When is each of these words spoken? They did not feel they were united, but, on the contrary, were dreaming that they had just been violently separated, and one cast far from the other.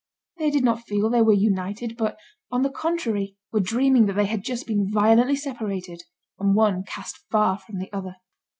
They 0.39 0.49
did 0.49 0.63
not 0.63 0.81
feel 0.87 1.11
they 1.11 1.21
were 1.21 1.31
united, 1.31 1.95
but, 1.95 2.17
on 2.51 2.63
the 2.63 2.71
contrary, 2.71 3.37
were 3.51 3.59
dreaming 3.59 4.07
that 4.07 4.13
they 4.13 4.25
had 4.25 4.43
just 4.43 4.65
been 4.65 4.89
violently 4.91 5.35
separated, 5.35 6.01
and 6.39 6.55
one 6.55 6.83
cast 6.85 7.19
far 7.29 7.59
from 7.59 7.77
the 7.77 7.93
other. 7.93 8.15